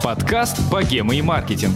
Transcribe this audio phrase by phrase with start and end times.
[0.00, 1.74] Подкаст «Богема и маркетинг».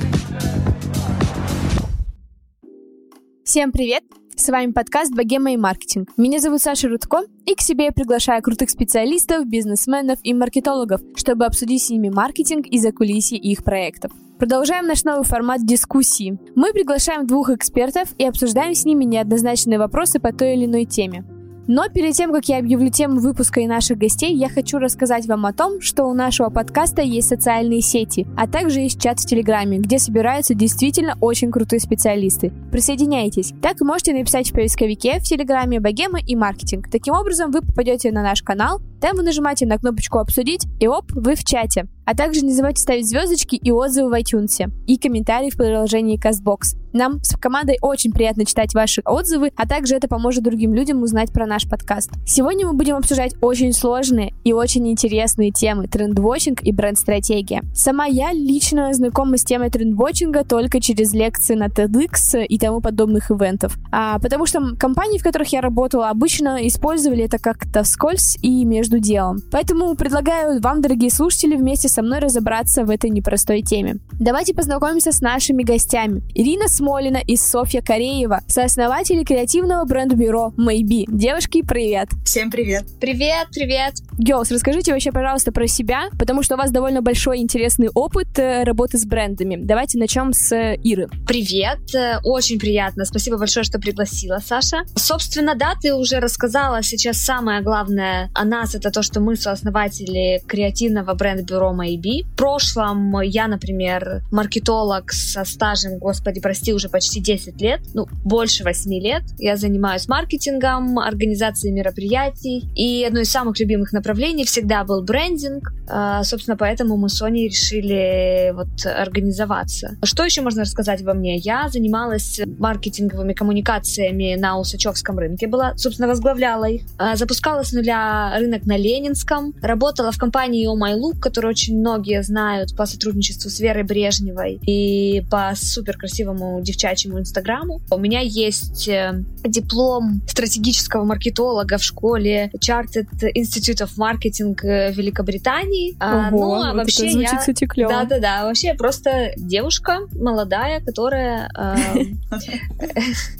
[3.45, 4.04] Всем привет!
[4.36, 6.08] С вами подкаст «Богема и маркетинг».
[6.17, 11.46] Меня зовут Саша Рудко, и к себе я приглашаю крутых специалистов, бизнесменов и маркетологов, чтобы
[11.46, 14.10] обсудить с ними маркетинг и закулисье их проектов.
[14.38, 16.36] Продолжаем наш новый формат дискуссии.
[16.56, 21.24] Мы приглашаем двух экспертов и обсуждаем с ними неоднозначные вопросы по той или иной теме.
[21.66, 25.46] Но перед тем, как я объявлю тему выпуска и наших гостей, я хочу рассказать вам
[25.46, 29.78] о том, что у нашего подкаста есть социальные сети, а также есть чат в Телеграме,
[29.78, 32.52] где собираются действительно очень крутые специалисты.
[32.70, 33.52] Присоединяйтесь.
[33.62, 36.88] Так можете написать в поисковике в Телеграме «Богема» и «Маркетинг».
[36.90, 41.12] Таким образом, вы попадете на наш канал, там вы нажимаете на кнопочку «Обсудить», и оп,
[41.12, 41.86] вы в чате.
[42.06, 46.78] А также не забывайте ставить звездочки и отзывы в iTunes, и комментарии в приложении CastBox.
[46.95, 51.32] Нам с командой очень приятно читать ваши отзывы, а также это поможет другим людям узнать
[51.32, 52.10] про наш подкаст.
[52.24, 57.62] Сегодня мы будем обсуждать очень сложные и очень интересные темы трендвотчинг и бренд-стратегия.
[57.74, 63.30] Сама я лично знакома с темой трендвотчинга только через лекции на TEDx и тому подобных
[63.30, 63.76] ивентов.
[63.90, 68.94] А, потому что компании, в которых я работала, обычно использовали это как-то вскользь и между
[69.00, 69.41] делом.
[69.50, 73.97] Поэтому предлагаю вам, дорогие слушатели, вместе со мной разобраться в этой непростой теме.
[74.19, 76.23] Давайте познакомимся с нашими гостями.
[76.34, 81.05] Ирина Смолина и Софья Кореева, сооснователи креативного бренд-бюро Maybe.
[81.09, 82.09] Девушки, привет!
[82.25, 82.84] Всем привет.
[83.01, 83.95] Привет, привет.
[84.19, 88.64] Girls, расскажите вообще, пожалуйста, про себя, потому что у вас довольно большой интересный опыт э,
[88.64, 89.56] работы с брендами.
[89.56, 91.08] Давайте начнем с э, Иры.
[91.27, 93.05] Привет, э, очень приятно.
[93.05, 94.84] Спасибо большое, что пригласила, Саша.
[94.97, 100.43] Собственно, да, ты уже рассказала сейчас самое главное о нас, это то, что мы сооснователи
[100.47, 102.25] креативного бренд-бюро Maybe.
[102.33, 108.65] В прошлом я, например, маркетолог со стажем, господи, прости, уже почти 10 лет, ну, больше
[108.65, 109.23] 8 лет.
[109.39, 115.73] Я занимаюсь маркетингом, организацией мероприятий, и одно из самых любимых направлений всегда был брендинг.
[115.89, 119.97] А, Собственно, поэтому мы с Соней решили вот организоваться.
[120.03, 121.37] Что еще можно рассказать во мне?
[121.37, 126.83] Я занималась маркетинговыми коммуникациями на Усачевском рынке, была, собственно, возглавляла их.
[126.98, 131.78] А, Запускала с нуля рынок на Ленинском, работала в компании Oh My Look, которую очень
[131.78, 137.80] многие знают по сотрудничеству с Верой Брежневой и по супер красивому девчачьему инстаграму.
[137.91, 145.96] У меня есть э, диплом стратегического маркетолога в школе Chartered Institute of Marketing э, Великобритании.
[146.00, 147.38] А, Ого, ну, а вот вообще это звучит, я...
[147.38, 147.91] кстати, клево.
[147.91, 151.98] Да-да-да, вообще я просто девушка молодая, которая э,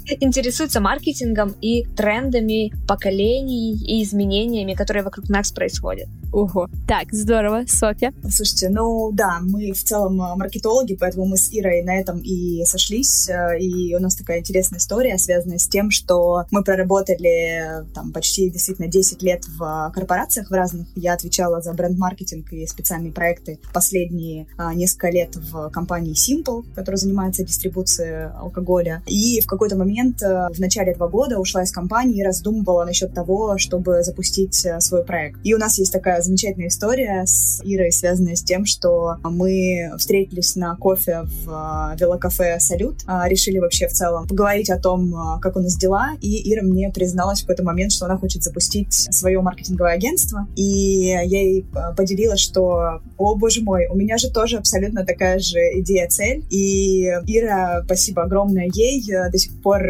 [0.19, 6.07] интересуется маркетингом и трендами поколений и изменениями, которые вокруг нас происходят.
[6.31, 6.67] Ого.
[6.87, 7.63] Так, здорово.
[7.67, 8.13] Софья.
[8.29, 12.63] Слушайте, ну да, мы в целом э, маркетологи, поэтому мы с Ирой на этом и
[12.65, 13.29] сошлись.
[13.29, 18.11] э, И у нас такая интересная история, связанная с тем, что мы проработали э, там
[18.11, 20.87] почти действительно 10 лет в корпорациях в разных.
[20.95, 27.43] Я отвечала за бренд-маркетинг и специальные проекты последние несколько лет в компании Simple, которая занимается
[27.45, 29.03] дистрибуцией алкоголя.
[29.07, 33.57] И в какой-то момент в начале этого года ушла из компании и раздумывала насчет того,
[33.57, 35.39] чтобы запустить э, проект.
[35.43, 40.55] И у нас есть такая замечательная история с Ирой, связанная с тем, что мы встретились
[40.55, 45.39] на кофе в э, велокафе «Салют», а, решили вообще в целом поговорить о том, э,
[45.41, 48.93] как у нас дела, и Ира мне призналась в какой-то момент, что она хочет запустить
[48.93, 54.31] свое маркетинговое агентство, и я ей э, поделилась, что, о боже мой, у меня же
[54.31, 59.81] тоже абсолютно такая же идея-цель, и Ира, спасибо огромное ей, до сих пор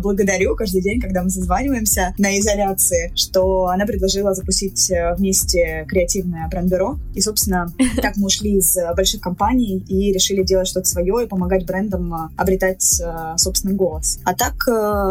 [0.00, 6.48] благодарю каждый день, когда мы созваниваемся на изоляции, что она предложила запустить э, вместе креативное
[6.48, 11.24] бренд-бюро, и, собственно, так мы ушли из э, больших компаний и решили делать что-то свое
[11.24, 13.02] и помогать брендам э, обретать
[13.36, 14.18] собственный голос.
[14.24, 14.54] А так,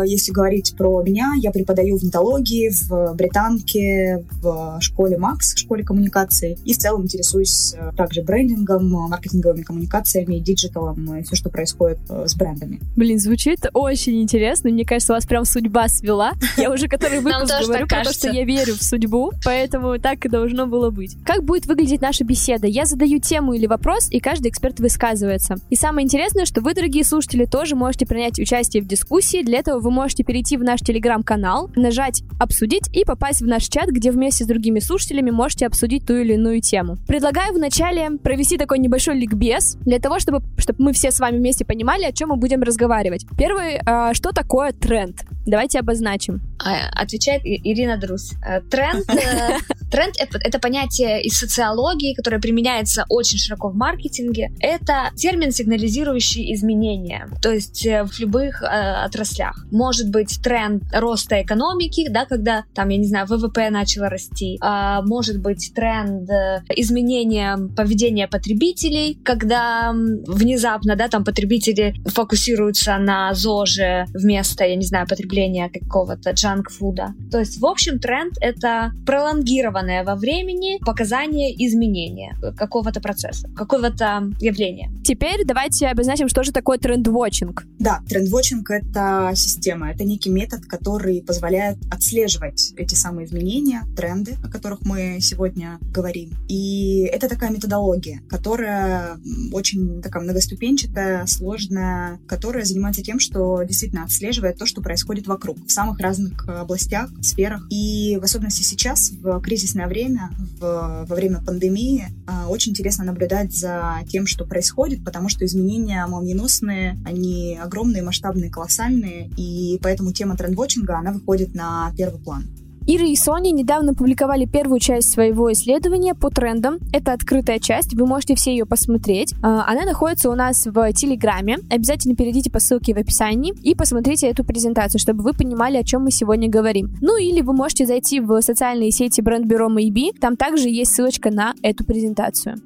[0.05, 5.83] если говорить про меня, я преподаю в нетологии, в британке, в школе Макс, в школе
[5.83, 11.99] коммуникаций, и в целом интересуюсь также брендингом, маркетинговыми коммуникациями, digital ом и все, что происходит
[12.09, 12.79] с брендами.
[12.95, 14.69] Блин, звучит очень интересно.
[14.69, 16.33] Мне кажется, вас прям судьба свела.
[16.57, 18.29] Я уже который выпуск говорю, потому что кажется.
[18.29, 21.17] я верю в судьбу, поэтому так и должно было быть.
[21.25, 22.67] Как будет выглядеть наша беседа?
[22.67, 25.55] Я задаю тему или вопрос, и каждый эксперт высказывается.
[25.69, 29.43] И самое интересное, что вы, дорогие слушатели, тоже можете принять участие в дискуссии.
[29.43, 33.89] Для этого вы можете перейти в наш телеграм-канал, нажать «Обсудить» и попасть в наш чат,
[33.89, 36.97] где вместе с другими слушателями можете обсудить ту или иную тему.
[37.07, 41.65] Предлагаю вначале провести такой небольшой ликбез, для того, чтобы, чтобы мы все с вами вместе
[41.65, 43.25] понимали, о чем мы будем разговаривать.
[43.37, 45.23] Первый, а, что такое тренд?
[45.45, 46.41] Давайте обозначим.
[46.63, 48.33] А, Отвечает Ирина Друз.
[48.45, 49.57] Э, Тренд, э,
[49.93, 54.51] тренд это, это понятие из социологии, которое применяется очень широко в маркетинге.
[54.59, 58.65] Это термин, сигнализирующий изменения, то есть э, в любых э,
[59.05, 59.65] отраслях.
[59.71, 64.57] Может быть тренд роста экономики, да, когда там, я не знаю, ВВП начало расти.
[64.61, 73.33] А, может быть тренд э, изменения поведения потребителей, когда внезапно, да, там потребители фокусируются на
[73.33, 77.13] ЗОЖе вместо, я не знаю, потребления какого-то джанк-фуда.
[77.31, 78.91] То есть, в общем, тренд— это
[79.23, 84.91] пролонгированное во времени показание изменения какого-то процесса, какого-то явления.
[85.03, 87.65] Теперь давайте обозначим, что же такое трендвотчинг.
[87.79, 94.49] Да, трендвотчинг— это система, это некий метод, который позволяет отслеживать эти самые изменения, тренды, о
[94.49, 96.31] которых мы сегодня говорим.
[96.49, 99.17] И это такая методология, которая
[99.53, 105.71] очень такая многоступенчатая, сложная, которая занимается тем, что действительно отслеживает то, что происходит вокруг, в
[105.71, 107.65] самых разных э, областях, сферах.
[107.69, 113.53] И в особенности сейчас, в кризисное время, в- во время пандемии, а, очень интересно наблюдать
[113.53, 120.35] за тем, что происходит, потому что изменения молниеносные, они огромные, масштабные, колоссальные, и поэтому тема
[120.35, 122.45] трендвотчинга, она выходит на первый план.
[122.85, 126.79] Ира и Соня недавно публиковали первую часть своего исследования по трендам.
[126.91, 129.33] Это открытая часть, вы можете все ее посмотреть.
[129.41, 131.59] А, Она находится у нас в Телеграме.
[131.69, 136.03] Обязательно перейдите по ссылке в описании и посмотрите эту презентацию, чтобы вы понимали, о чем
[136.03, 136.93] мы сегодня говорим.
[136.99, 141.53] Ну или вы можете зайти в социальные сети бренд-бюро Maybe, там также есть ссылочка на
[141.61, 142.57] эту презентацию.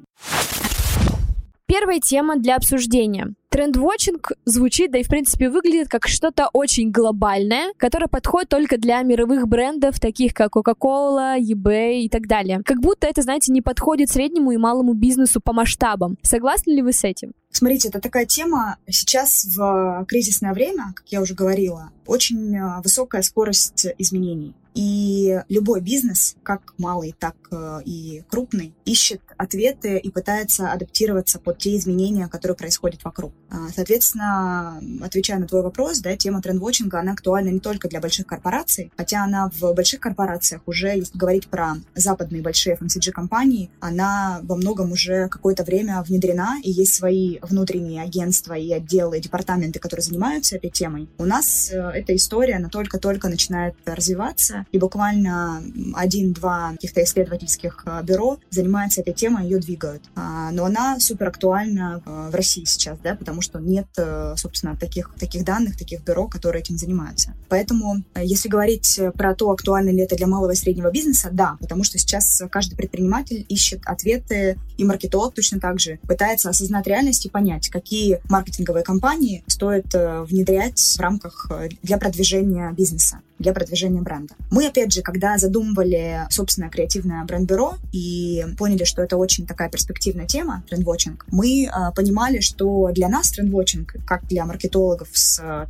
[1.68, 3.34] Первая тема для обсуждения.
[3.50, 9.02] Трендвотчинг звучит, да и в принципе выглядит как что-то очень глобальное, которое подходит только для
[9.02, 12.62] мировых брендов, таких как Coca-Cola, eBay и так далее.
[12.64, 16.16] Как будто это, знаете, не подходит среднему и малому бизнесу по масштабам.
[16.22, 17.32] Согласны ли вы с этим?
[17.50, 23.20] Смотрите, это такая тема сейчас в кризисное время, как я уже говорила, очень э, высокая
[23.20, 24.54] скорость изменений.
[24.74, 31.58] И любой бизнес, как малый, так э, и крупный, ищет ответы и пытается адаптироваться под
[31.58, 33.32] те изменения, которые происходят вокруг.
[33.50, 38.26] А, Соответственно, отвечая на твой вопрос, да, тема трендвотчинга, она актуальна не только для больших
[38.26, 44.56] корпораций, хотя она в больших корпорациях уже, если говорить про западные большие FMCG-компании, она во
[44.56, 50.04] многом уже какое-то время внедрена, и есть свои внутренние агентства и отделы, и департаменты, которые
[50.04, 51.08] занимаются этой темой.
[51.18, 55.62] У нас э, эта история, она только-только начинает развиваться, и буквально
[55.94, 60.02] один-два каких-то исследовательских э, бюро занимаются этой темой, ее двигают.
[60.16, 64.76] А, Но она супер актуальна э, в России сейчас, да, потому что нет, э, собственно,
[64.76, 67.34] таких, таких данных, таких бюро, которые этим занимаются.
[67.48, 71.56] Поэтому, э, если говорить про то, актуально ли это для малого и среднего бизнеса, да,
[71.60, 77.26] потому что сейчас каждый предприниматель ищет ответы, и маркетолог точно так же пытается осознать реальность
[77.26, 81.50] и понять, какие маркетинговые кампании стоит э, внедрять в рамках
[81.82, 84.34] для продвижения бизнеса для продвижения бренда.
[84.50, 90.26] Мы, опять же, когда задумывали собственное креативное бренд-бюро и поняли, что это очень такая перспективная
[90.26, 95.66] тема, трендвотчинг, мы э, понимали, что для нас трендвотчинг, как для маркетологов с э,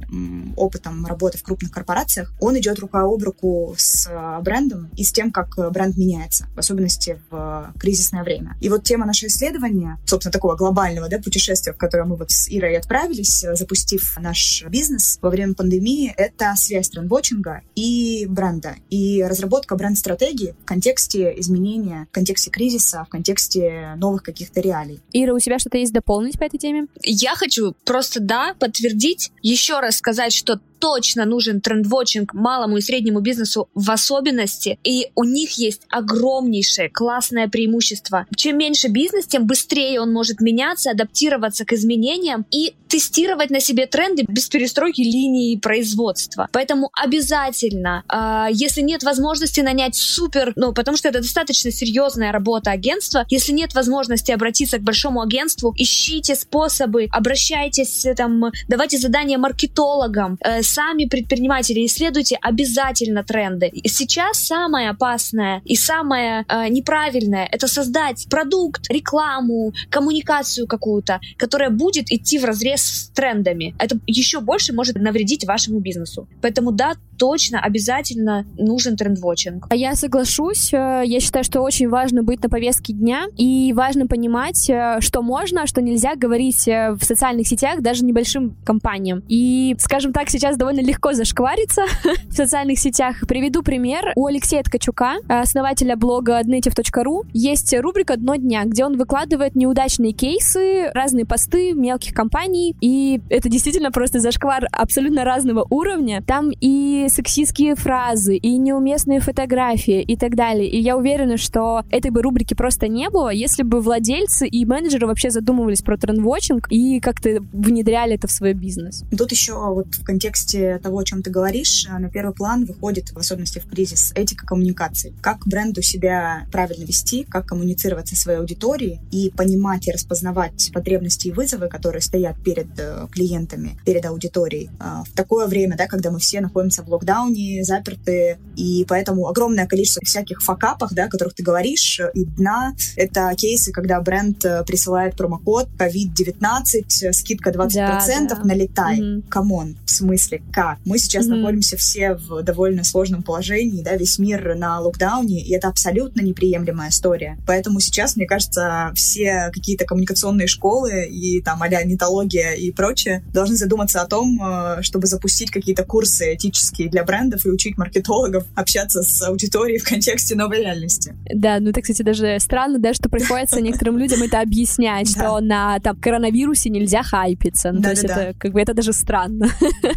[0.56, 5.12] опытом работы в крупных корпорациях, он идет рука об руку с э, брендом и с
[5.12, 8.56] тем, как бренд меняется, в особенности в кризисное время.
[8.60, 12.48] И вот тема нашего исследования, собственно, такого глобального да, путешествия, в которое мы вот с
[12.48, 19.76] Ирой отправились, запустив наш бизнес во время пандемии, это связь трендвотчинга и бренда, и разработка
[19.76, 25.00] бренд-стратегии в контексте изменения, в контексте кризиса, в контексте новых каких-то реалий.
[25.12, 26.86] Ира, у тебя что-то есть дополнить по этой теме?
[27.02, 33.20] Я хочу просто, да, подтвердить, еще раз сказать, что точно нужен трендвотчинг малому и среднему
[33.20, 38.26] бизнесу в особенности, и у них есть огромнейшее классное преимущество.
[38.36, 43.86] Чем меньше бизнес, тем быстрее он может меняться, адаптироваться к изменениям и тестировать на себе
[43.86, 46.48] тренды без перестройки линии производства.
[46.52, 52.70] Поэтому обязательно, э, если нет возможности нанять супер, ну, потому что это достаточно серьезная работа
[52.70, 59.38] агентства, если нет возможности обратиться к большому агентству, ищите способы, обращайтесь, э, там, давайте задания
[59.38, 63.66] маркетологам, э, сами предприниматели, исследуйте обязательно тренды.
[63.68, 71.70] И сейчас самое опасное и самое э, неправильное это создать продукт, рекламу, коммуникацию какую-то, которая
[71.70, 73.74] будет идти в разрез с трендами.
[73.78, 76.28] Это еще больше может навредить вашему бизнесу.
[76.42, 79.66] Поэтому да, точно, обязательно нужен трендвотчинг.
[79.70, 80.72] А я соглашусь.
[80.72, 85.22] Э, Я считаю, что очень важно быть на повестке дня и важно понимать, э, что
[85.22, 89.22] можно, а что нельзя говорить э, в социальных сетях даже небольшим компаниям.
[89.28, 91.82] И, скажем так, сейчас довольно легко зашквариться
[92.28, 93.16] в социальных сетях.
[93.26, 94.12] Приведу пример.
[94.16, 100.90] У Алексея Ткачука, основателя блога adnative.ru, есть рубрика «Дно дня», где он выкладывает неудачные кейсы,
[100.92, 106.22] разные посты мелких компаний, и это действительно просто зашквар абсолютно разного уровня.
[106.26, 110.68] Там и сексистские фразы, и неуместные фотографии, и так далее.
[110.68, 115.06] И я уверена, что этой бы рубрики просто не было, если бы владельцы и менеджеры
[115.06, 119.04] вообще задумывались про трендвотчинг и как-то внедряли это в свой бизнес.
[119.16, 120.47] Тут еще вот в контексте
[120.82, 125.14] того, о чем ты говоришь, на первый план выходит, в особенности в кризис, этика коммуникации.
[125.20, 131.28] Как бренду себя правильно вести, как коммуницировать со своей аудиторией и понимать и распознавать потребности
[131.28, 134.70] и вызовы, которые стоят перед э, клиентами, перед аудиторией.
[134.78, 139.66] А, в такое время, да, когда мы все находимся в локдауне, заперты, и поэтому огромное
[139.66, 144.64] количество всяких факапов, да, о которых ты говоришь, и дна— это кейсы, когда бренд э,
[144.64, 148.40] присылает промокод COVID-19, скидка 20% да, да.
[148.44, 149.00] налетай.
[149.00, 149.28] Mm-hmm.
[149.28, 150.78] Come on, в смысле, как?
[150.84, 151.36] Мы сейчас mm-hmm.
[151.36, 156.90] находимся все в довольно сложном положении, да, весь мир на локдауне, и это абсолютно неприемлемая
[156.90, 157.38] история.
[157.46, 163.56] Поэтому сейчас, мне кажется, все какие-то коммуникационные школы и там а нетология и прочее должны
[163.56, 169.02] задуматься о том, э, чтобы запустить какие-то курсы этические для брендов и учить маркетологов общаться
[169.02, 171.14] с аудиторией в контексте новой реальности.
[171.34, 175.78] Да, ну это, кстати, даже странно, да, что приходится некоторым людям это объяснять, что на
[175.80, 177.72] там коронавирусе нельзя хайпиться.
[177.72, 179.48] Ну, то есть это как бы это даже странно.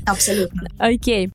[0.06, 0.31] Абсолютно.
[0.80, 1.30] Окей.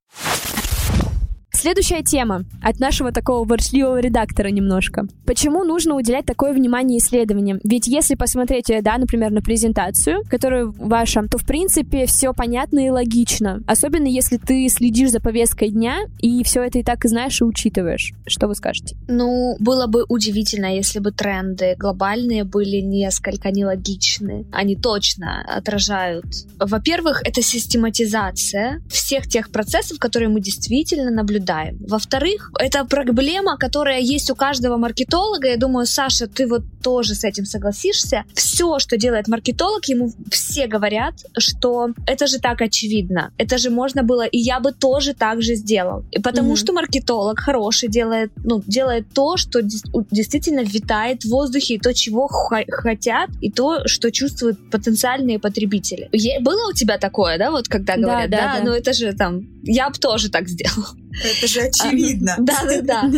[1.57, 5.07] Следующая тема от нашего такого ворчливого редактора немножко.
[5.25, 7.61] Почему нужно уделять такое внимание исследованиям?
[7.65, 12.87] Ведь если посмотреть, э, да, например, на презентацию, которая ваша, то в принципе все понятно
[12.87, 13.63] и логично.
[13.67, 17.45] Особенно если ты следишь за повесткой дня и все это и так и знаешь и
[17.45, 18.13] учитываешь.
[18.27, 18.95] Что вы скажете?
[19.09, 24.45] Ну, было бы удивительно, если бы тренды глобальные были несколько нелогичны.
[24.53, 26.27] Они точно отражают.
[26.59, 31.79] Во-первых, это систематизация всех тех процессов, которые мы действительно наблюдаем ожидаем.
[31.89, 35.49] Во-вторых, это проблема, которая есть у каждого маркетолога.
[35.49, 38.25] Я думаю, Саша, ты вот тоже с этим согласишься.
[38.35, 43.31] Все, что делает маркетолог, ему все говорят, что это же так очевидно.
[43.39, 46.05] Это же можно было, и я бы тоже так же сделал.
[46.11, 46.57] И потому mm-hmm.
[46.57, 52.29] что маркетолог хороший делает, ну, делает то, что действительно витает в воздухе, и то, чего
[52.29, 56.09] хотят, и то, что чувствуют потенциальные потребители.
[56.41, 58.65] Было у тебя такое, да, вот когда говорят, да, да, да, да.
[58.65, 60.87] ну это же там, я бы тоже так сделал.
[61.25, 62.35] Это же очевидно.
[62.39, 63.11] Да, да, да.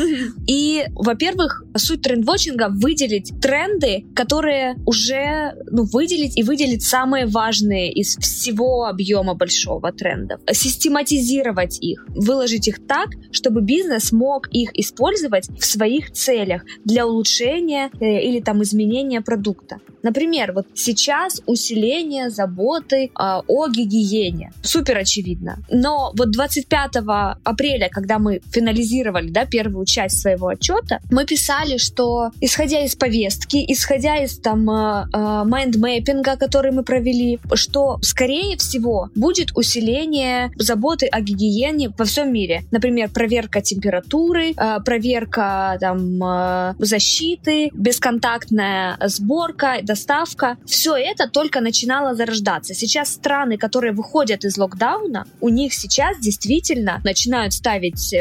[0.46, 8.16] И, во-первых, суть трендвотчинга выделить тренды, которые уже, ну, выделить и выделить самые важные из
[8.16, 10.40] всего объема большого трендов.
[10.50, 17.90] Систематизировать их, выложить их так, чтобы бизнес мог их использовать в своих целях для улучшения
[18.00, 19.78] э, или там изменения продукта.
[20.02, 24.52] Например, вот сейчас усиление заботы э, о гигиене.
[24.62, 25.58] Супер очевидно.
[25.70, 26.90] Но вот 25
[27.44, 33.64] апреля, когда мы финализировали да, первую часть своего отчета, мы писали, что исходя из повестки,
[33.68, 39.56] исходя из там э, э, mind mapping а, который мы провели, что скорее всего будет
[39.56, 42.64] усиление заботы о гигиене во всем мире.
[42.70, 50.56] Например, проверка температуры, э, проверка там защиты, бесконтактная сборка, доставка.
[50.66, 52.74] Все это только начинало зарождаться.
[52.74, 57.77] Сейчас страны, которые выходят из локдауна, у них сейчас действительно начинают ставить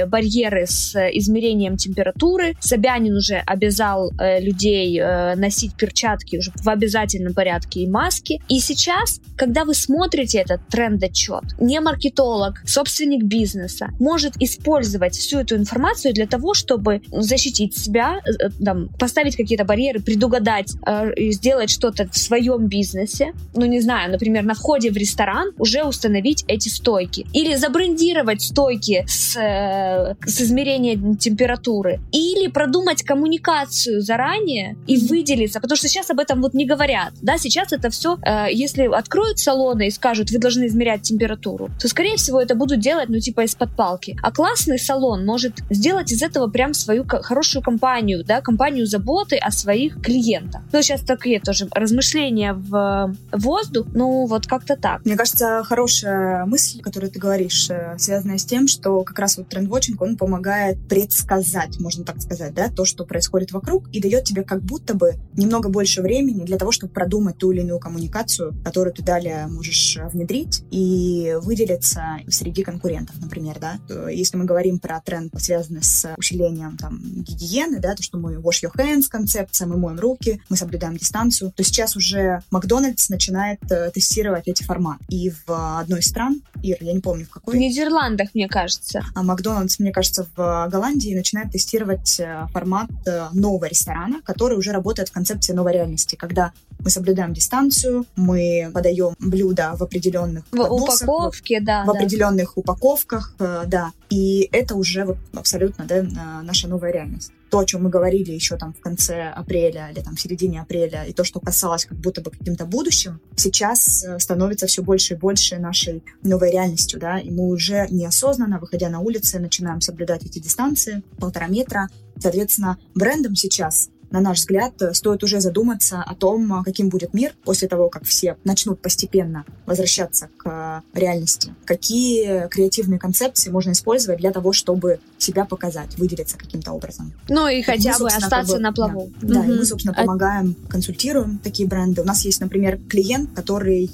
[0.08, 2.56] барьеры с измерением температуры.
[2.60, 8.42] Собянин уже обязал э, людей э, носить перчатки уже в обязательном порядке и маски.
[8.50, 15.56] И сейчас, когда вы смотрите этот тренд-отчет, не маркетолог, собственник бизнеса может использовать всю эту
[15.56, 22.08] информацию для того, чтобы защитить себя, э, там, поставить какие-то барьеры, предугадать, э, сделать что-то
[22.10, 27.26] в своем бизнесе, ну не знаю, например, на входе в ресторан уже установить эти стойки.
[27.34, 32.00] Или забрендировать стойки с, э, с измерением температуры.
[32.12, 37.14] Или продумать коммуникацию заранее и выделиться, потому что сейчас об этом вот не говорят.
[37.22, 41.88] Да, сейчас это все, э, если откроют салоны и скажут, вы должны измерять температуру, то,
[41.88, 44.18] скорее всего, это будут делать, ну, типа, из-под палки.
[44.24, 49.52] А классный салон может сделать из этого прям свою хорошую компанию, да, компанию заботы о
[49.52, 50.62] своих клиентах.
[50.72, 55.06] Ну, сейчас такие тоже размышления в воздух, ну вот как-то так.
[55.06, 59.50] Мне кажется, хорошая мысль, которую ты говоришь, э, связанная с тем, что как раз вот
[59.50, 64.44] трендвотчинг, он помогает предсказать, можно так сказать, да, то, что происходит вокруг, и дает тебе
[64.44, 68.94] как будто бы немного больше времени для того, чтобы продумать ту или иную коммуникацию, которую
[68.94, 73.80] ты далее можешь внедрить и выделиться среди конкурентов, например, да.
[74.12, 78.64] Если мы говорим про тренд, связанный с усилением там гигиены, да, то, что мы wash
[78.64, 83.92] your hands концепция, мы моем руки, мы соблюдаем дистанцию, то сейчас уже Макдональдс начинает э,
[83.94, 85.04] тестировать эти форматы.
[85.10, 89.04] И в одной из стран, Ир, я не помню в В какой, Нидерландах, мне кажется.
[89.18, 94.72] А Макдональдс, мне кажется, в Голландии начинает тестировать э, формат э, нового ресторана, который уже
[94.72, 100.56] работает в концепции новой реальности, когда мы соблюдаем дистанцию, мы подаем блюда в определенных В
[100.56, 101.82] подносах, упаковке, да.
[101.84, 101.94] в да.
[101.94, 103.92] определенных упаковках, э, да.
[104.12, 106.04] И это уже вот абсолютно да,
[106.44, 107.32] наша новая реальность.
[107.50, 111.06] То, о чем мы говорили еще там в конце апреля или там в середине апреля,
[111.06, 115.18] и то, что касалось как будто бы каким-то будущим, сейчас э, становится все больше и
[115.18, 120.40] больше нашей новой реальностью, да, и мы уже неосознанно, выходя на улицы, начинаем соблюдать эти
[120.40, 121.90] дистанции, полтора метра.
[122.20, 127.14] Соответственно, брендом сейчас на наш взгляд, э, стоит уже задуматься о том, э, каким будет
[127.14, 131.54] мир после того, как все начнут постепенно возвращаться к э, реальности.
[131.66, 137.14] Какие креативные концепции можно использовать для того, чтобы себя показать, выделиться каким-то образом.
[137.30, 139.12] Ну и И хотя мы, бы остаться как бы, на плаву.
[139.22, 139.58] Да, и Мгм.
[139.58, 142.02] мы, собственно, А- помогаем, консультируем такие бренды.
[142.02, 143.90] У нас есть, например, клиент, который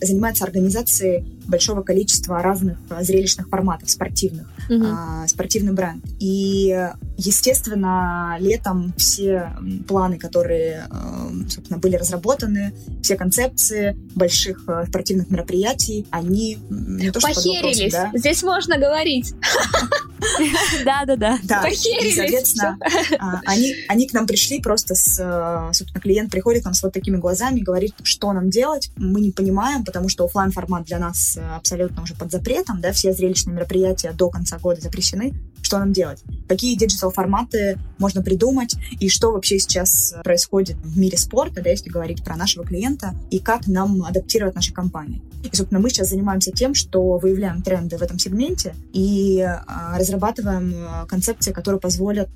[0.00, 4.84] занимается организацией большого количества разных э, зрелищных форматов спортивных, Мгм.
[4.86, 6.04] а, спортивный бренд.
[6.18, 9.52] И, естественно, летом все
[9.86, 12.72] планы, которые, э, собственно, были разработаны,
[13.02, 17.92] все концепции больших э, спортивных мероприятий, они не то под вопросом, Похерились.
[17.92, 19.34] да, Здесь можно говорить.
[20.84, 21.38] Да-да-да.
[21.44, 22.78] Да, Похерились, и, соответственно,
[23.18, 26.82] а, они, они к нам пришли просто с, э, собственно, клиент приходит к нам с
[26.82, 28.90] вот такими глазами, говорит, что нам делать.
[28.96, 32.92] Мы не понимаем, потому что оффлайн формат для нас э, абсолютно уже под запретом, да,
[32.92, 35.34] все зрелищные мероприятия до конца года запрещены.
[35.62, 36.22] Что нам делать?
[36.48, 41.90] Какие digital форматы можно придумать и что вообще сейчас происходит в мире спорта, да, если
[41.90, 45.22] говорить про нашего клиента, и как нам адаптировать наши компании.
[45.42, 51.06] И, собственно, мы сейчас занимаемся тем, что выявляем тренды в этом сегменте и а, разрабатываем
[51.08, 52.30] концепции, которые позволят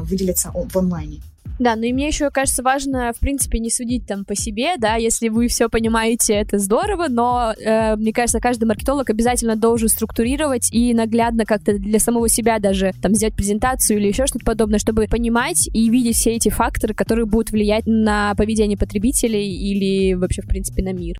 [0.00, 1.20] выделиться в онлайне.
[1.58, 4.94] Да, ну и мне еще кажется важно, в принципе, не судить там по себе, да,
[4.94, 10.72] если вы все понимаете, это здорово, но э, мне кажется, каждый маркетолог обязательно должен структурировать
[10.72, 15.06] и наглядно как-то для самого себя даже там сделать презентацию или еще что-то подобное, чтобы
[15.08, 20.46] понимать и видеть все эти факторы, которые будут влиять на поведение потребителей или вообще, в
[20.46, 21.18] принципе, на мир.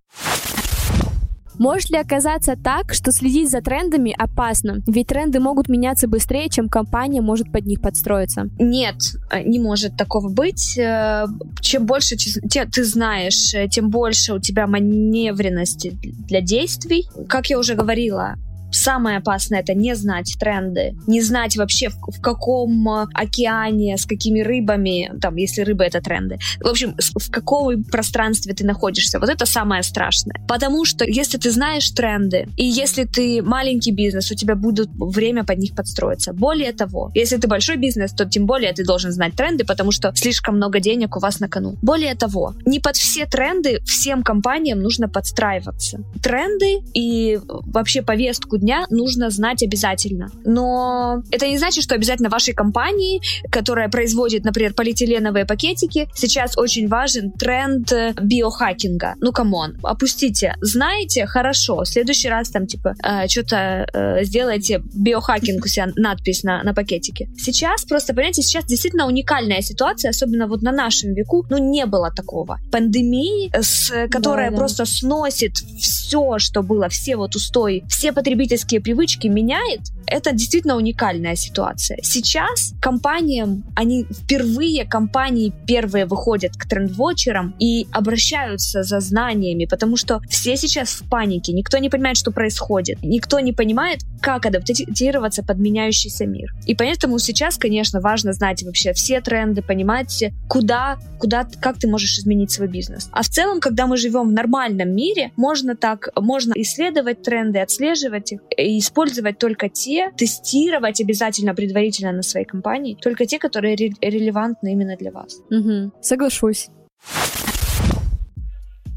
[1.59, 4.83] Может ли оказаться так, что следить за трендами опасно?
[4.87, 8.49] Ведь тренды могут меняться быстрее, чем компания может под них подстроиться.
[8.59, 8.97] Нет,
[9.31, 10.79] э, не может такого быть.
[10.79, 11.27] Э,
[11.61, 17.09] Чем больше ты знаешь, э, тем больше у тебя маневренности для действий.
[17.29, 18.37] Как я уже говорила,
[18.71, 24.07] Самое опасное это не знать тренды, не знать вообще в, в каком э, океане, с
[24.07, 26.39] какими рыбами, там, если рыбы это тренды.
[26.61, 29.19] В общем, в каком пространстве ты находишься.
[29.19, 30.41] Вот это самое страшное.
[30.47, 35.45] Потому что если ты знаешь тренды, и если ты маленький бизнес, у тебя будет время
[35.45, 36.33] под них подстроиться.
[36.33, 40.13] Более того, если ты большой бизнес, то тем более ты должен знать тренды, потому что
[40.15, 41.77] слишком много денег у вас на кону.
[41.83, 46.01] Более того, не под все тренды всем компаниям нужно подстраиваться.
[46.23, 50.31] Тренды и вообще повестку дня нужно знать обязательно.
[50.45, 56.89] Но это не значит, что обязательно вашей компании, которая производит, например, полиэтиленовые пакетики, сейчас очень
[56.89, 59.15] важен тренд э, биохакинга.
[59.21, 60.55] Ну, come on, опустите.
[60.61, 62.95] Знаете, хорошо, в следующий раз там, типа,
[63.29, 63.87] что-то
[64.23, 67.29] сделайте биохакинг у себя, надпись на, на пакетике.
[67.37, 72.11] Сейчас просто, понимаете, сейчас действительно уникальная ситуация, особенно вот на нашем веку, ну, не было
[72.11, 72.59] такого.
[72.73, 74.59] Пандемии, э, с, которая Да, да.
[74.59, 78.48] просто сносит все, что было, все вот устои, все потребительские
[78.81, 81.99] привычки меняет, это действительно уникальная ситуация.
[82.03, 90.21] Сейчас компаниям, они впервые, компании первые выходят к трендвотчерам и обращаются за знаниями, потому что
[90.29, 95.59] все сейчас в панике, никто не понимает, что происходит, никто не понимает, как адаптироваться под
[95.59, 96.55] меняющийся мир.
[96.67, 102.19] И поэтому сейчас, конечно, важно знать вообще все тренды, понимать, куда, куда, как ты можешь
[102.19, 103.09] изменить свой бизнес.
[103.13, 108.33] А в целом, когда мы живем в нормальном мире, можно так, можно исследовать тренды, отслеживать
[108.33, 113.93] их и использовать только те, тестировать обязательно предварительно на своей компании, только те, которые ре-
[114.01, 115.37] релевантны именно для вас.
[115.51, 115.93] Мгм.
[116.01, 116.69] Соглашусь.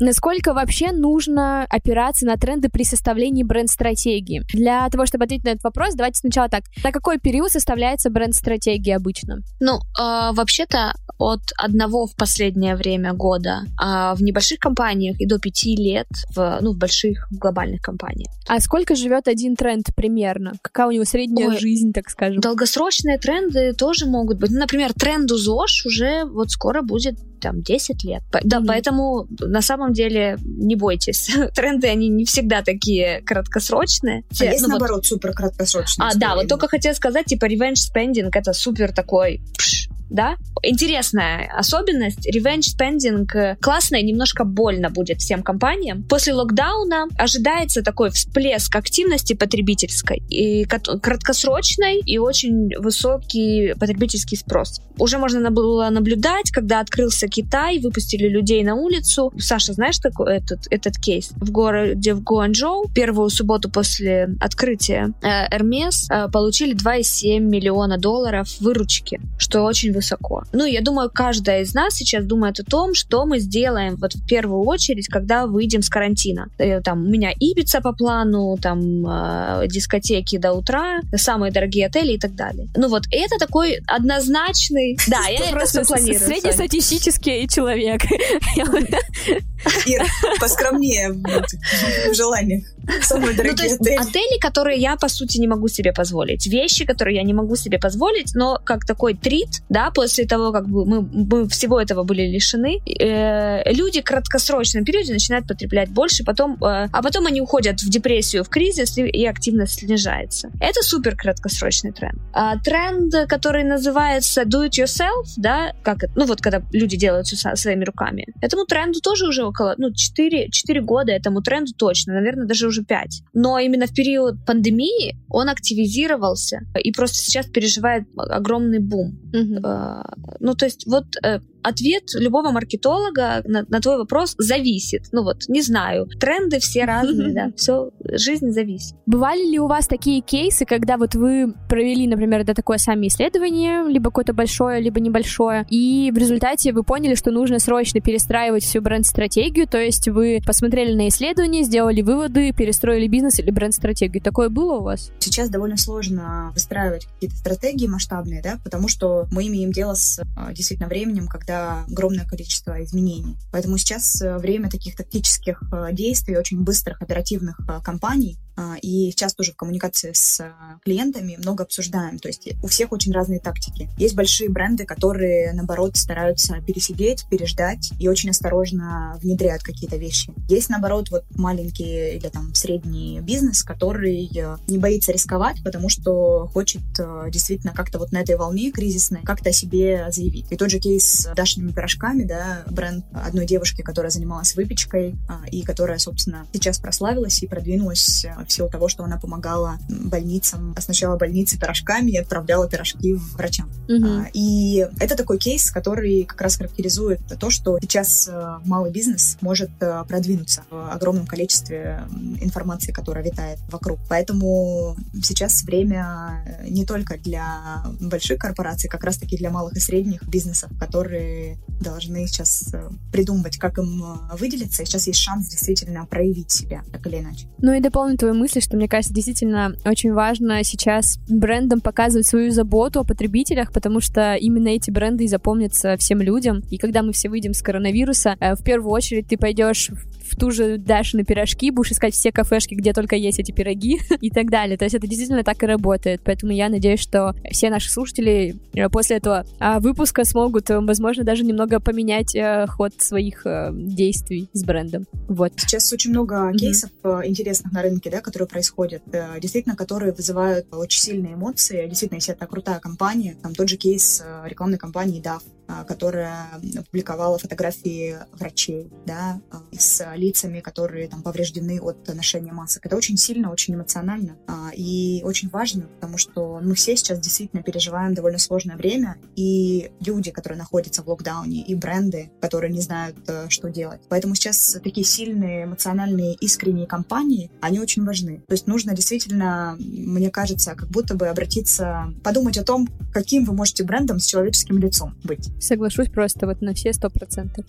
[0.02, 4.42] Насколько вообще нужно опираться на тренды при составлении бренд-стратегии?
[4.52, 6.64] Для того, чтобы ответить на этот вопрос, давайте сначала так.
[6.84, 9.42] На какой период составляется бренд-стратегия обычно?
[9.60, 15.38] Ну, э, вообще-то от одного в последнее время года а в небольших компаниях и до
[15.38, 18.32] пяти лет в, ну, в больших глобальных компаниях.
[18.48, 20.54] А сколько живет один тренд примерно?
[20.64, 21.60] Какая у него средняя Ой.
[21.60, 22.42] жизнь, так скажем?
[22.42, 24.50] Долгосрочные тренды тоже могут быть.
[24.50, 28.21] Ну, например, тренду ЗОЖ уже вот скоро будет там 10 лет.
[28.32, 31.30] По- Да, поэтому на самом деле не бойтесь.
[31.56, 34.23] Тренды, они не всегда такие краткосрочные.
[34.32, 37.45] А Те- есть, ну, вот- наоборот, супер краткосрочные А, да, вот только хотела сказать, типа,
[37.45, 40.36] revenge spending это супер такой пш, да?
[40.63, 42.28] Интересная особенность.
[42.28, 46.04] Revenge spending э, классно и немножко больно будет всем компаниям.
[46.04, 54.82] После локдауна ожидается такой всплеск активности потребительской, и краткосрочной и очень высокий потребительский спрос.
[54.97, 59.34] Уже можно было наблюдать, когда открылся Китай, выпустили людей на улицу.
[59.39, 61.32] Саша, знаешь такой этот, этот кейс?
[61.38, 69.21] В городе в Гуанчжоу первую субботу после открытия Hermes э, получили 2,7 миллиона долларов выручки,
[69.38, 70.44] что очень высоко.
[70.52, 74.26] Ну, я думаю, каждая из нас сейчас думает о том, что мы сделаем вот в
[74.28, 76.48] первую очередь, когда выйдем с карантина.
[76.58, 82.14] Э, там у меня Ибица по плану, там э, дискотеки до утра, самые дорогие отели
[82.14, 82.68] и так далее.
[82.76, 84.98] Ну вот, это такой однозначный...
[85.08, 86.20] Да, я просто планирую.
[86.20, 88.02] Среднестатистический человек.
[89.86, 90.04] Ир,
[90.39, 92.63] поскромнее в желаниях.
[93.04, 93.95] Самые дорогие ну, то есть отели.
[93.95, 96.47] отели, которые я, по сути, не могу себе позволить.
[96.47, 100.65] Вещи, которые я не могу себе позволить, но как такой трит, да, после того, как
[100.67, 106.54] мы, мы всего этого были лишены, э, люди в краткосрочном периоде начинают потреблять больше, потом,
[106.56, 110.52] э, а потом они уходят в депрессию, в кризис, и, и активность снижается.
[110.60, 112.19] Это супер краткосрочный тренд.
[112.34, 117.56] А, тренд, который называется do it yourself, да, как ну вот когда люди делают все
[117.56, 122.48] своими руками, этому тренду тоже уже около, ну, 4, 4 года этому тренду точно, наверное,
[122.48, 123.24] даже уже 5.
[123.34, 129.20] Но именно в период пандемии он активизировался и просто сейчас переживает огромный бум.
[129.34, 130.38] Mm-hmm.
[130.40, 135.06] Ну, то есть вот э, ответ любого маркетолога на, на твой вопрос зависит.
[135.12, 136.08] Ну вот, не знаю.
[136.19, 137.52] Тренды все разные, да.
[137.56, 138.95] Все, жизнь зависит.
[139.06, 143.88] Бывали ли у вас такие кейсы, когда вот вы провели, например, это такое сами исследование,
[143.88, 148.82] либо какое-то большое, либо небольшое, и в результате вы поняли, что нужно срочно перестраивать всю
[148.82, 154.21] бренд-стратегию, то есть вы посмотрели на исследования, сделали выводы, перестроили бизнес или бренд-стратегию.
[154.24, 155.12] Такое было у вас?
[155.19, 160.54] Сейчас довольно сложно выстраивать какие-то стратегии масштабные, да, потому что мы имеем дело с а,
[160.54, 163.36] действительно временем, когда когда огромное количество изменений.
[163.52, 168.38] Поэтому сейчас э, время таких тактических э, действий, очень быстрых, оперативных э, кампаний,
[168.82, 172.20] и сейчас тоже в коммуникации с клиентами много обсуждаем.
[172.20, 173.90] То есть у всех очень разные тактики.
[173.98, 180.34] Есть большие бренды, которые, наоборот, стараются пересидеть, переждать и очень осторожно внедряют какие-то вещи.
[180.50, 184.30] Есть, наоборот, вот маленький или там средний бизнес, который
[184.68, 186.82] не боится рисковать, потому что хочет
[187.30, 190.52] действительно как-то вот на этой волне кризисной как-то о себе заявить.
[190.52, 195.64] И тот же кейс Дашиными пирожками, да, бренд одной девушки, которая занималась выпечкой а, и
[195.64, 201.17] которая, собственно, сейчас прославилась и продвинулась а, в силу того, что она помогала больницам, сначала
[201.17, 203.69] больнице пирожками и отправляла пирожки врачам.
[203.88, 204.06] Угу.
[204.06, 209.38] А, и это такой кейс, который как раз характеризует то, что сейчас а, малый бизнес
[209.41, 212.04] может а, продвинуться в огромном количестве
[212.39, 213.99] информации, которая витает вокруг.
[214.10, 220.71] Поэтому сейчас время не только для больших корпораций, как раз-таки для малых и средних бизнесов,
[220.80, 226.51] которые должны сейчас э, придумывать, как им э, выделиться, и сейчас есть шанс действительно проявить
[226.51, 227.47] себя, так или иначе.
[227.60, 232.52] Ну и дополню твою мысль, что мне кажется, действительно очень важно сейчас брендам показывать свою
[232.52, 236.63] заботу о потребителях, потому что именно эти бренды и запомнятся всем людям.
[236.70, 240.52] И когда мы все выйдем с коронавируса, э, в первую очередь ты пойдешь в ту
[240.52, 244.50] же Даш на пирожки, будешь искать все кафешки, где только есть эти пироги и так
[244.50, 244.78] далее.
[244.78, 246.22] То есть это действительно так и работает.
[246.24, 248.56] Поэтому я надеюсь, что все наши слушатели
[248.91, 254.63] после этого а, выпуска смогут, возможно, даже немного поменять э, ход своих э, действий с
[254.63, 255.06] брендом.
[255.28, 255.54] Вот.
[255.58, 256.58] Сейчас очень много mm-hmm.
[256.58, 259.04] кейсов э, интересных на рынке, да, которые происходят,
[259.39, 261.88] действительно, которые вызывают очень сильные эмоции.
[261.88, 265.41] Действительно, если это крутая компания, там тот же кейс рекламной кампании DAF,
[265.88, 266.48] которая
[266.89, 269.39] публиковала фотографии врачей, да,
[269.72, 272.86] с лицами, которые там повреждены от ношения масок.
[272.86, 277.64] Это очень сильно, очень эмоционально а, и очень важно, потому что мы все сейчас действительно
[277.64, 283.18] переживаем довольно сложное время, и люди, которые находятся в локдауне, и бренды, которые не знают,
[283.28, 284.02] э, что делать.
[284.10, 288.44] Поэтому сейчас такие сильные, эмоциональные, искренние компании, они очень важны.
[288.48, 293.54] То есть нужно действительно, мне кажется, как будто бы обратиться, подумать о том, каким вы
[293.54, 295.50] можете брендом с человеческим лицом быть.
[295.60, 297.66] Соглашусь просто вот на все сто процентов.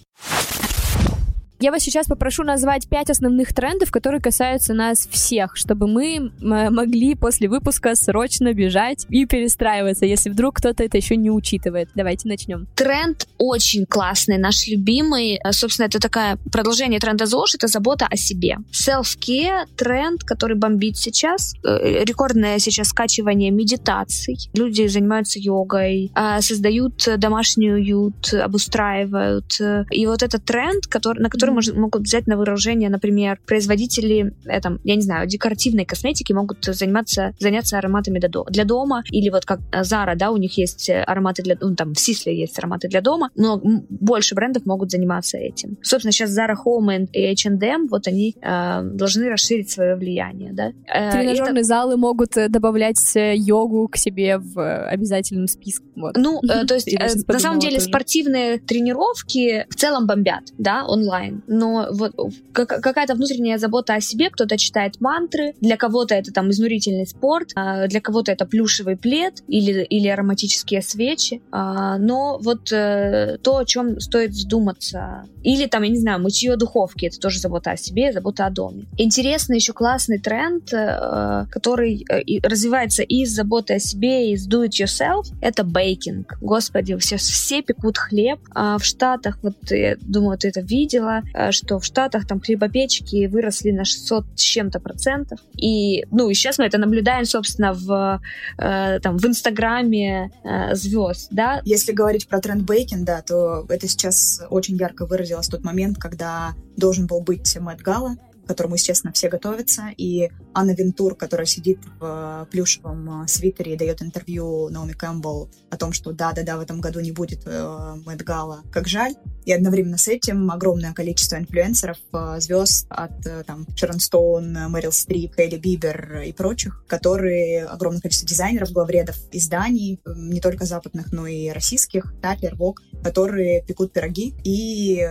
[1.62, 7.14] Я вас сейчас попрошу назвать пять основных трендов, которые касаются нас всех, чтобы мы могли
[7.14, 11.88] после выпуска срочно бежать и перестраиваться, если вдруг кто-то это еще не учитывает.
[11.94, 12.66] Давайте начнем.
[12.74, 15.38] Тренд очень классный, наш любимый.
[15.52, 18.58] Собственно, это такое продолжение тренда ЗОЖ, это забота о себе.
[18.72, 21.54] Self-care тренд, который бомбит сейчас.
[21.64, 24.36] Э, рекордное сейчас скачивание медитаций.
[24.54, 29.60] Люди занимаются йогой, а, создают домашний уют, обустраивают.
[29.92, 34.34] И вот этот тренд, который, на который которые мож- могут взять на вооружение, например, производители,
[34.44, 39.02] э, там, я не знаю, декоративной косметики могут заниматься, заняться ароматами для, до- для дома,
[39.10, 42.00] или вот как э, Zara, да, у них есть э, ароматы для, ну, там, в
[42.00, 45.76] Сисле есть ароматы для дома, но больше брендов могут заниматься этим.
[45.82, 50.68] Собственно, сейчас Zara Home и H&M, вот они э, должны расширить свое влияние, да.
[50.68, 55.46] Э, и это- Тренажерные залы могут э, добавлять э, йогу к себе в э, обязательном
[55.48, 55.84] списке.
[55.96, 56.16] Вот.
[56.16, 57.86] Ну, э, то есть, э, на самом деле, тоже.
[57.88, 61.41] спортивные тренировки в целом бомбят, да, онлайн.
[61.46, 62.12] Но вот
[62.52, 67.50] как- какая-то внутренняя забота о себе, кто-то читает мантры, для кого-то это там изнурительный спорт,
[67.54, 71.42] а для кого-то это плюшевый плед или, или ароматические свечи.
[71.50, 75.24] А, Но вот э, то, о чем стоит задуматься.
[75.42, 78.86] Или там, я не знаю, мытье духовки, это тоже забота о себе, забота о доме.
[78.98, 84.66] Интересный еще классный тренд, э, который э, развивается и из заботы о себе, из do
[84.66, 86.38] it yourself, это бейкинг.
[86.40, 88.38] Господи, все, все пекут хлеб.
[88.54, 93.70] А в Штатах, вот я думаю, ты это видела, что в Штатах там хлебопечки выросли
[93.70, 95.40] на 600 с чем-то процентов.
[95.56, 98.20] И, ну, и сейчас мы это наблюдаем, собственно, в,
[98.58, 103.88] э, там, в Инстаграме э, звезд, да, Если говорить про тренд бейкин, да, то это
[103.88, 109.12] сейчас очень ярко выразилось тот момент, когда должен был быть Мэтт Гала, к которому, естественно,
[109.12, 114.92] все готовятся, и Анна Вентур, которая сидит в плюшевом э, свитере и дает интервью Наоми
[114.92, 119.14] Кэмпбелл о том, что да-да-да, в этом году не будет Мэтт Гала, как жаль.
[119.44, 124.92] И одновременно с этим огромное количество инфлюенсеров, э, звезд от э, там Шерон Стоун, Мэрил
[124.92, 131.26] Стрип, Хейли Бибер и прочих, которые, огромное количество дизайнеров, главредов изданий, не только западных, но
[131.26, 135.08] и российских, Татлер, Вок, которые пекут пироги и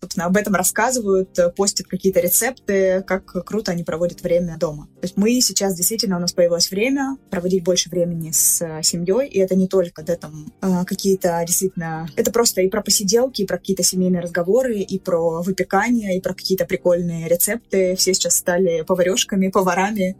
[0.00, 4.88] собственно, об этом рассказывают, э, постят какие-то рецепты, как круто они проводят время дома.
[5.00, 9.28] То есть мы сейчас действительно, у нас появилось время проводить больше времени с э, семьей,
[9.28, 12.08] и это не только да, там, э, какие-то действительно...
[12.16, 16.34] Это просто и про посиделки, и про какие-то семейные разговоры, и про выпекание, и про
[16.34, 17.96] какие-то прикольные рецепты.
[17.96, 20.16] Все сейчас стали поварешками, поварами,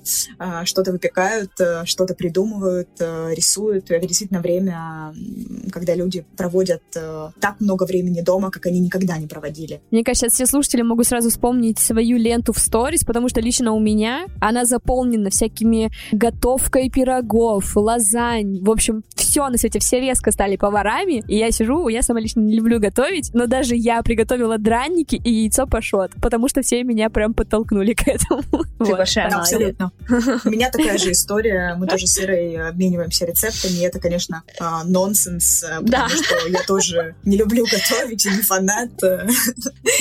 [0.64, 1.52] что-то выпекают,
[1.84, 3.90] что-то придумывают, рисуют.
[3.90, 5.14] Это действительно время,
[5.72, 9.67] когда люди проводят так много времени дома, как они никогда не проводили.
[9.90, 13.80] Мне кажется, все слушатели могут сразу вспомнить свою ленту в сторис, потому что лично у
[13.80, 18.58] меня она заполнена всякими готовкой пирогов, лазань.
[18.62, 21.22] В общем, все на свете, все резко стали поварами.
[21.28, 25.30] И я сижу, я сама лично не люблю готовить, но даже я приготовила драники и
[25.30, 28.42] яйцо пашот, потому что все меня прям подтолкнули к этому.
[28.42, 28.96] Ты Вот.
[28.98, 29.92] большая Да, абсолютно.
[30.44, 31.74] У меня такая же история.
[31.78, 33.78] Мы тоже с Ирой обмениваемся рецептами.
[33.78, 36.08] И это, конечно, а, нонсенс, а, потому Да.
[36.08, 38.90] что я тоже не люблю готовить и не фанат.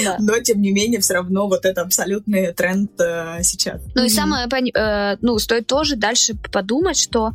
[0.04, 0.18] Да.
[0.20, 3.82] Но, тем не менее, все равно вот это абсолютный тренд э, сейчас.
[3.96, 7.32] Ну и самое, э, ну, стоит тоже дальше подумать, что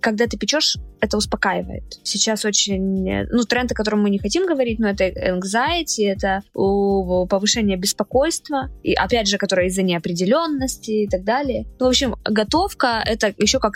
[0.00, 1.84] когда ты печешь, это успокаивает.
[2.02, 7.76] Сейчас очень, ну, тренд, о котором мы не хотим говорить, но это anxiety, это повышение
[7.76, 11.66] беспокойства, и опять же, которое из-за неопределенности и так далее.
[11.78, 13.74] Ну, в общем, готовка— это еще как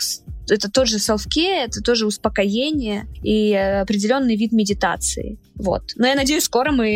[0.51, 5.37] это тот же self-care, это тоже успокоение и э, определенный вид медитации.
[5.55, 5.83] Вот.
[5.95, 6.87] Но я надеюсь, скоро мы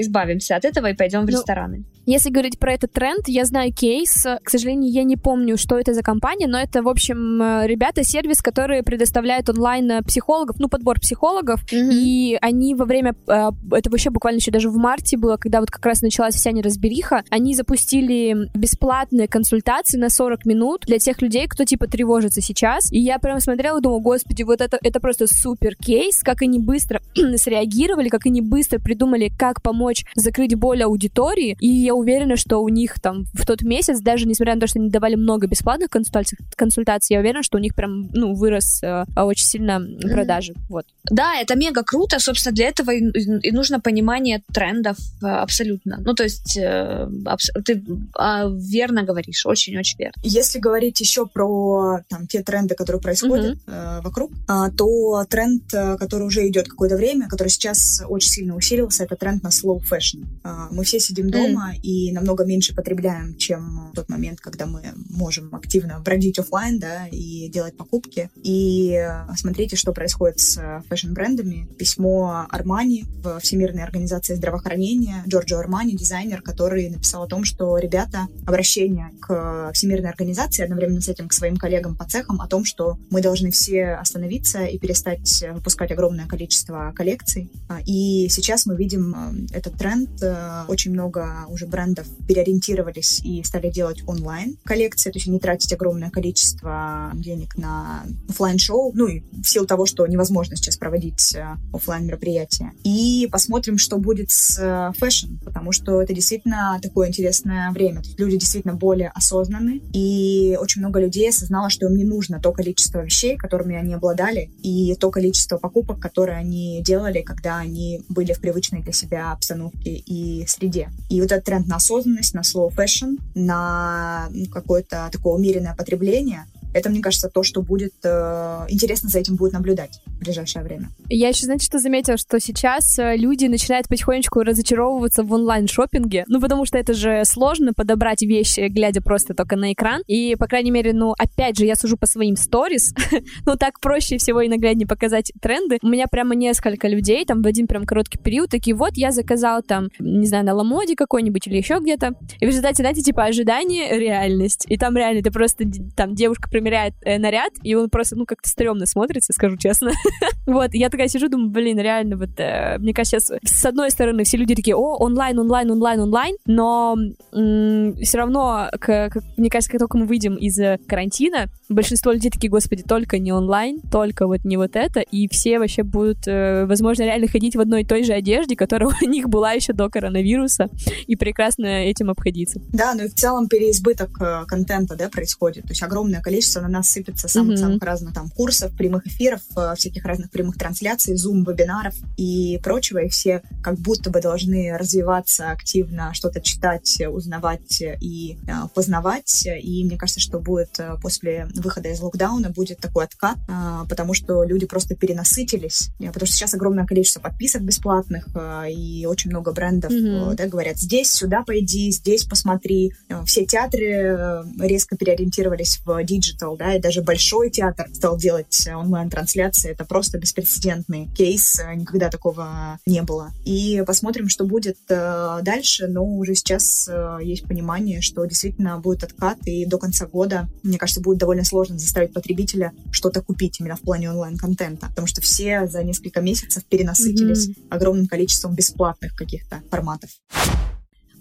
[0.00, 1.84] избавимся от этого и пойдем в Ну, рестораны.
[2.06, 4.24] Если говорить про этот тренд, я знаю кейс.
[4.42, 8.04] К сожалению, я не помню, что это за компания, но это, в общем, э, ребята,
[8.04, 13.90] сервис, которые предоставляют онлайн э, психологов, ну, подбор психологов, и они во время, э, это
[13.90, 17.54] вообще буквально еще даже в марте было, когда вот как раз началась вся неразбериха, они
[17.54, 22.92] запустили бесплатные консультации на 40 минут для тех людей, кто типа тревожится сейчас.
[22.92, 26.58] И я прям смотрела и думала, господи, вот это, это просто супер кейс, как они
[26.58, 27.00] быстро
[27.36, 31.56] среагировали, как они быстро придумали, как помочь закрыть боль аудитории.
[31.60, 34.78] И я уверена, что у них там в тот месяц, даже несмотря на то, что
[34.78, 39.04] они давали много бесплатных консультаций, консультаций я уверена, что у них прям, ну, вырос э,
[39.16, 39.65] очень сильно
[40.00, 40.54] продажи.
[40.68, 40.86] Вот.
[41.10, 42.18] Да, это мега круто.
[42.18, 43.00] Собственно, для этого и,
[43.48, 45.98] и нужно понимание трендов э, абсолютно.
[46.04, 47.82] Ну, то есть э, абс- ты
[48.14, 50.14] а, верно говоришь, очень-очень верно.
[50.22, 55.96] Если говорить еще про там, те тренды, которые происходят э, вокруг, а, то тренд, э,
[55.96, 60.26] который уже идет какое-то время, который сейчас очень сильно усилился, это тренд на slow fashion.
[60.42, 64.82] А, мы все сидим дома и намного меньше потребляем, чем в тот момент, когда мы
[65.10, 68.30] можем активно бродить оффлайн, да, и делать покупки.
[68.42, 69.26] И э,
[69.56, 71.66] смотрите, что происходит с э, fashion-брендами.
[71.78, 78.26] Письмо Армани в Всемирной организации здравоохранения, Джорджо Армани, дизайнер, который написал о том, что, ребята,
[78.44, 82.98] обращение к Всемирной организации, одновременно с этим к своим коллегам по цехам, о том, что
[83.08, 87.50] мы должны все остановиться и перестать выпускать огромное количество коллекций.
[87.70, 90.22] А, И сейчас мы видим э, этот тренд.
[90.22, 95.72] Э, Очень много уже брендов переориентировались и стали делать онлайн коллекции, то есть не тратить
[95.72, 101.36] огромное количество денег на оффлайн шоу ну и в силу того, что невозможно сейчас проводить
[101.72, 102.72] офлайн мероприятия.
[102.84, 108.02] И посмотрим, что будет с э, fashion, потому что это действительно такое интересное время.
[108.16, 113.04] Люди действительно более осознаны, и очень много людей осознало, что им не нужно то количество
[113.04, 118.40] вещей, которыми они обладали, и то количество покупок, которые они делали, когда они были в
[118.40, 120.90] привычной для себя обстановке и среде.
[121.08, 126.46] И вот этот тренд на осознанность, на slow fashion, на ну, какое-то такое умеренное потребление,
[126.76, 130.90] это, мне кажется, то, что будет э, интересно за этим будет наблюдать в ближайшее время.
[131.08, 136.38] Я еще, знаете, что заметила, что сейчас э, люди начинают потихонечку разочаровываться в онлайн-шопинге, ну,
[136.38, 140.70] потому что это же сложно подобрать вещи, глядя просто только на экран, и, по крайней
[140.70, 142.92] мере, ну, опять же, я сужу по своим сторис,
[143.46, 145.78] ну, так проще всего и нагляднее показать тренды.
[145.82, 149.62] У меня прямо несколько людей, там, в один прям короткий период, такие, вот, я заказал
[149.62, 153.98] там, не знаю, на Ламоде какой-нибудь или еще где-то, и в результате, знаете, типа, ожидание,
[153.98, 155.64] реальность, и там реально ты просто,
[155.96, 159.92] там, девушка примеряет э, наряд, и он просто, ну, как-то стрёмно смотрится, скажу честно.
[160.46, 164.24] вот, я такая сижу, думаю, блин, реально, вот, э, мне кажется, сейчас, с одной стороны,
[164.24, 166.96] все люди такие, о, онлайн, онлайн, онлайн, онлайн, но
[167.30, 172.30] все равно, к, к, мне кажется, как только мы выйдем из э, карантина, большинство людей
[172.30, 176.66] такие, господи, только не онлайн, только вот не вот это, и все вообще будут, э,
[176.66, 179.88] возможно, реально ходить в одной и той же одежде, которая у них была еще до
[179.88, 180.68] коронавируса,
[181.06, 182.60] и прекрасно этим обходиться.
[182.72, 186.68] Да, ну и в целом переизбыток э, контента, да, происходит, то есть огромное количество на
[186.68, 187.86] нас сыпется самых-самых mm-hmm.
[187.86, 193.42] разных там курсов, прямых эфиров, э, всяких разных прямых трансляций, зум-вебинаров и прочего, и все
[193.62, 200.20] как будто бы должны развиваться активно, что-то читать, узнавать и э, познавать, и мне кажется,
[200.20, 204.94] что будет э, после выхода из локдауна будет такой откат, э, потому что люди просто
[204.94, 210.32] перенасытились, э, потому что сейчас огромное количество подписок бесплатных, э, и очень много брендов, mm-hmm.
[210.32, 212.92] э, да, говорят, здесь, сюда пойди, здесь посмотри.
[213.24, 219.70] Все театры резко переориентировались в digital, да, и даже Большой театр стал делать онлайн-трансляции.
[219.70, 223.32] Это просто беспрецедентный кейс, никогда такого не было.
[223.44, 229.04] И посмотрим, что будет э, дальше, но уже сейчас э, есть понимание, что действительно будет
[229.04, 233.76] откат, и до конца года, мне кажется, будет довольно сложно заставить потребителя что-то купить именно
[233.76, 237.66] в плане онлайн-контента, потому что все за несколько месяцев перенасытились mm-hmm.
[237.70, 240.10] огромным количеством бесплатных каких-то форматов.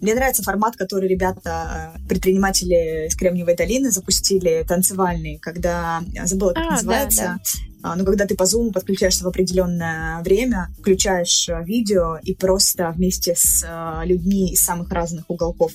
[0.01, 6.71] Мне нравится формат, который ребята, предприниматели из Кремниевой долины запустили, танцевальный, когда, забыла, как а,
[6.71, 7.74] называется, да, да.
[7.95, 13.65] Ну, когда ты по Zoom подключаешься в определенное время, включаешь видео и просто вместе с
[14.03, 15.71] людьми из самых разных уголков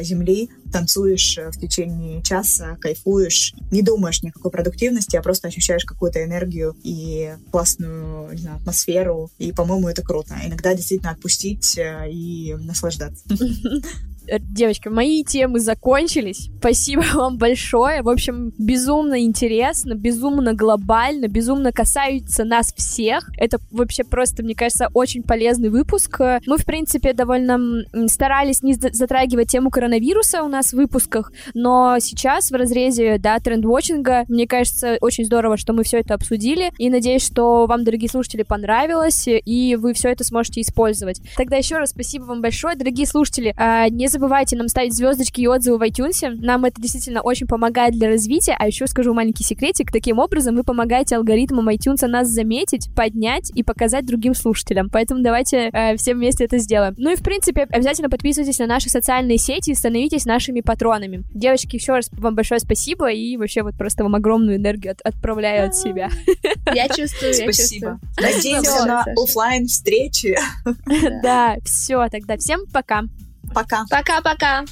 [0.00, 5.84] Земли танцуешь в течение часа, кайфуешь, не думаешь ни о какой продуктивности, а просто ощущаешь
[5.84, 9.30] какую-то энергию и классную, не знаю, атмосферу.
[9.38, 10.34] И, по-моему, это круто.
[10.44, 13.24] Иногда действительно отпустить и наслаждаться.
[14.40, 16.50] девочки, мои темы закончились.
[16.58, 18.02] Спасибо вам большое.
[18.02, 23.30] В общем, безумно интересно, безумно глобально, безумно касается нас всех.
[23.36, 26.20] Это вообще просто, мне кажется, очень полезный выпуск.
[26.46, 32.50] Мы, в принципе, довольно старались не затрагивать тему коронавируса у нас в выпусках, но сейчас
[32.50, 37.24] в разрезе, да, тренд-вотчинга, мне кажется, очень здорово, что мы все это обсудили, и надеюсь,
[37.24, 41.20] что вам, дорогие слушатели, понравилось, и вы все это сможете использовать.
[41.36, 43.54] Тогда еще раз спасибо вам большое, дорогие слушатели.
[43.56, 46.36] А, не забывайте нам ставить звездочки и отзывы в iTunes.
[46.40, 48.56] Нам это действительно очень помогает для развития.
[48.58, 49.90] А еще скажу маленький секретик.
[49.90, 54.90] Таким образом, вы помогаете алгоритмам iTunes нас заметить, поднять и показать другим слушателям.
[54.90, 56.94] Поэтому давайте э, все вместе это сделаем.
[56.98, 61.24] Ну и, в принципе, обязательно подписывайтесь на наши социальные сети и становитесь нашими патронами.
[61.32, 65.68] Девочки, еще раз вам большое спасибо и вообще вот просто вам огромную энергию от отправляю
[65.68, 66.10] от себя.
[66.74, 68.00] Я чувствую, я Спасибо.
[68.20, 70.36] Надеемся на офлайн встречи.
[71.22, 73.02] Да, все, тогда всем пока.
[73.52, 73.84] Пока.
[73.90, 74.64] Пока-пока.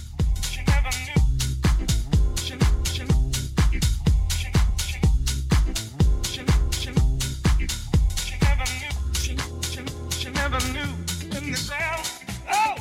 [10.51, 10.91] never knew
[11.37, 12.03] in the cell.
[12.51, 12.75] Oh!